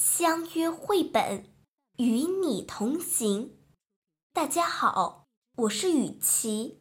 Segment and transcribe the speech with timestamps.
[0.00, 1.44] 相约绘本，
[1.96, 3.58] 与你同行。
[4.32, 5.26] 大家好，
[5.56, 6.78] 我是雨琪，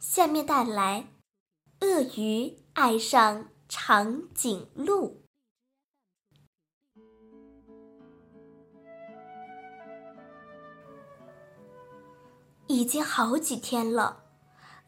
[0.00, 1.12] 下面带来
[1.86, 5.22] 《鳄鱼爱上长颈鹿》。
[12.66, 14.24] 已经好几天了，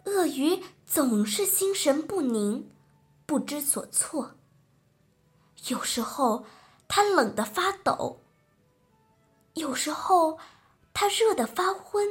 [0.07, 2.69] 鳄鱼总是心神不宁，
[3.25, 4.35] 不知所措。
[5.69, 6.45] 有时候。
[6.95, 8.21] 他冷得发抖，
[9.55, 10.39] 有时候
[10.93, 12.07] 他热得发昏，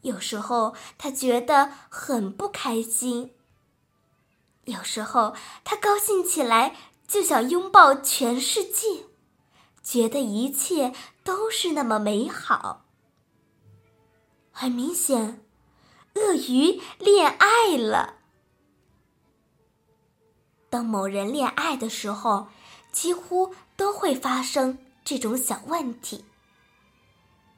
[0.00, 3.32] 有时候他觉得很不开心，
[4.64, 6.74] 有时候他高兴起来
[7.06, 9.04] 就想拥抱全世界，
[9.84, 12.86] 觉得一切都是那么美好。
[14.50, 15.46] 很明显，
[16.14, 18.16] 鳄鱼恋爱了。
[20.68, 22.48] 当某人恋爱的时候。
[22.92, 26.24] 几乎都会发生这种小问题。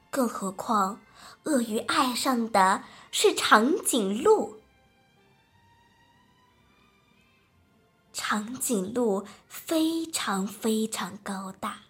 [0.09, 1.01] 更何况，
[1.43, 4.59] 鳄鱼爱上的是长颈鹿。
[8.13, 11.83] 长颈鹿非常非常高大，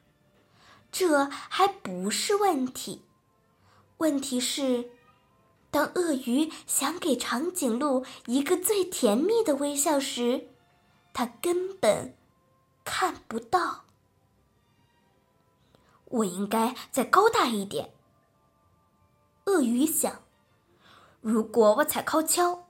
[0.92, 3.02] 这还不是问题。
[3.98, 4.92] 问题是，
[5.70, 10.48] 当鳄鱼想给长颈鹿一个最甜蜜的微笑时，
[11.12, 12.16] 它根本。
[12.94, 13.86] 看不到，
[16.04, 17.94] 我应该再高大一点。
[19.46, 20.24] 鳄鱼想，
[21.22, 22.66] 如果我踩高跷，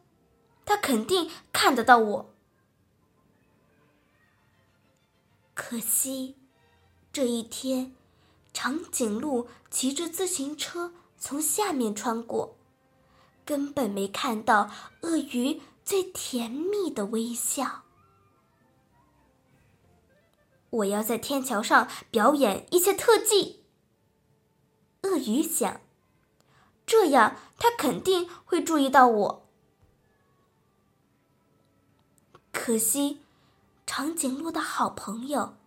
[0.64, 2.36] 它肯定看得到我。
[5.56, 6.38] 可惜，
[7.12, 7.96] 这一天，
[8.54, 12.58] 长颈鹿骑着自行车从下面穿过，
[13.44, 14.70] 根本没看到
[15.02, 17.86] 鳄鱼最甜蜜的微笑。
[20.72, 23.64] 我要在天桥上表演一些特技。
[25.04, 25.82] 鳄鱼想，
[26.86, 29.50] 这样他肯定会注意到我。
[32.54, 33.20] 可惜，
[33.86, 35.58] 长颈鹿的好朋友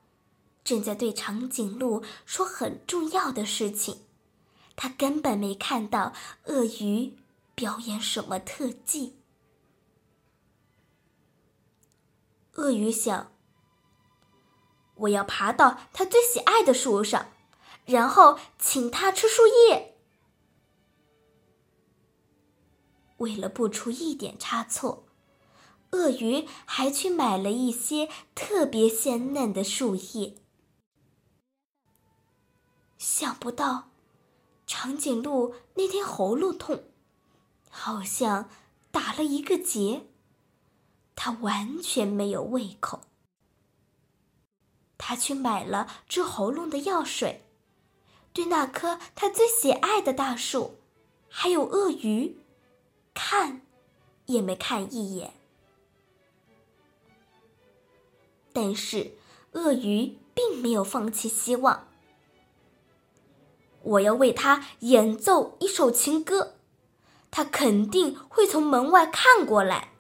[0.63, 4.03] 正在对长颈鹿说很重要的事情，
[4.77, 6.15] 他根本没看到
[6.45, 7.19] 鳄鱼
[7.55, 9.17] 表演什么特技。
[12.55, 13.34] 鳄鱼想。
[14.97, 17.33] 我要爬到他最喜爱的树上，
[17.85, 19.97] 然后请他吃树叶。
[23.19, 25.07] 为了不出一点差错，
[25.91, 30.37] 鳄鱼还去买了一些特别鲜嫩的树叶。
[32.99, 33.91] 想不到，
[34.67, 36.85] 长颈鹿那天喉咙痛，
[37.71, 38.49] 好像
[38.91, 40.07] 打了一个结，
[41.15, 43.01] 它完全没有胃口。
[45.07, 47.45] 他去买了治喉咙的药水，
[48.33, 50.79] 对那棵他最喜爱的大树，
[51.29, 52.39] 还有鳄鱼，
[53.13, 53.61] 看
[54.25, 55.35] 也没看一眼。
[58.55, 59.13] 但是
[59.53, 61.87] 鳄鱼并没有放弃希望。
[63.83, 66.55] 我要为他演奏一首情歌，
[67.31, 69.91] 他肯定会从门外看过来。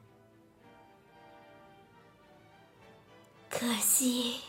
[3.50, 4.40] 可惜。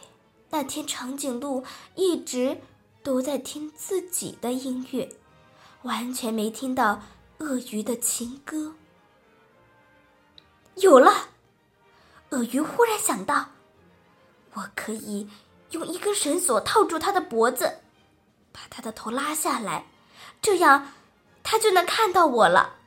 [0.56, 2.62] 那天，长颈鹿一直
[3.04, 5.14] 都在听自己的音乐，
[5.82, 7.02] 完全没听到
[7.40, 8.74] 鳄鱼的情歌。
[10.76, 11.12] 有了，
[12.30, 13.50] 鳄鱼忽然想到，
[14.54, 15.28] 我可以
[15.72, 17.80] 用一根绳索套住它的脖子，
[18.54, 19.88] 把它的头拉下来，
[20.42, 20.94] 这样
[21.44, 22.78] 它就能看到我了。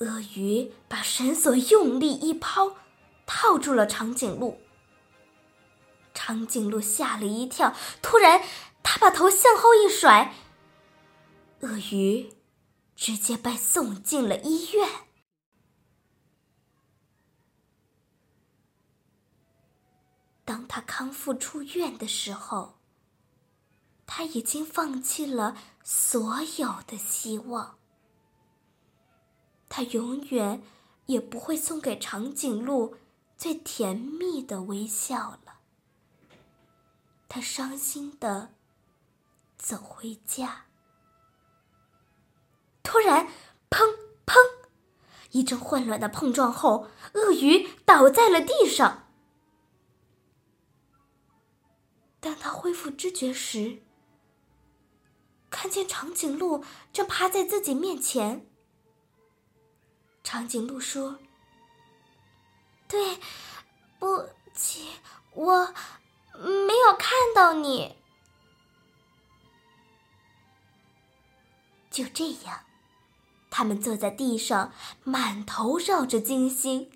[0.00, 2.76] 鳄鱼把绳索用力一抛，
[3.24, 4.60] 套住了长颈鹿。
[6.26, 7.72] 长颈鹿吓了一跳，
[8.02, 8.42] 突然，
[8.82, 10.34] 他把头向后一甩，
[11.60, 12.34] 鳄鱼
[12.96, 14.90] 直接被送进了医院。
[20.44, 22.80] 当他康复出院的时候，
[24.04, 27.78] 他已经放弃了所有的希望。
[29.68, 30.64] 他永远
[31.06, 32.96] 也不会送给长颈鹿
[33.38, 35.55] 最甜蜜的微笑了。
[37.28, 38.54] 他伤心的
[39.58, 40.66] 走回家，
[42.82, 43.26] 突然，
[43.68, 43.84] 砰
[44.24, 44.34] 砰，
[45.32, 49.08] 一阵混乱的碰撞后，鳄鱼倒在了地上。
[52.20, 53.82] 当他恢复知觉时，
[55.50, 58.48] 看见长颈鹿正趴在自己面前。
[60.22, 61.18] 长颈鹿说
[62.88, 63.18] ：“对
[63.98, 64.88] 不起，
[65.32, 65.74] 我。”
[66.38, 67.96] 没有看到你。
[71.90, 72.60] 就这样，
[73.50, 74.72] 他们坐在地上，
[75.02, 76.90] 满头绕着金星。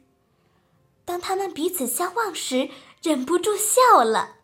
[1.07, 2.71] 当他们彼此相望时，
[3.03, 4.37] 忍不住笑了。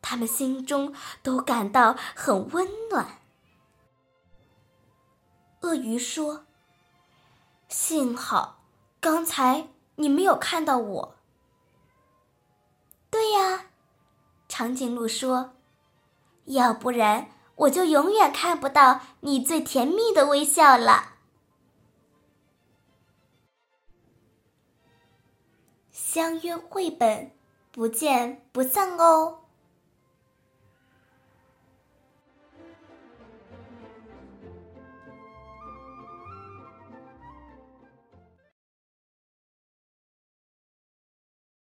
[0.00, 3.22] 他们心中都感到很温暖。
[5.62, 6.46] 鳄鱼说
[7.68, 8.62] ：“幸好
[9.00, 11.16] 刚才你没有看到我。”
[13.24, 13.70] 对呀，
[14.48, 15.54] 长颈鹿说
[16.44, 21.14] ：“要不然我就永远看不到你最甜蜜的微笑了。”
[25.90, 27.30] 相约绘本，
[27.72, 29.43] 不见不散哦。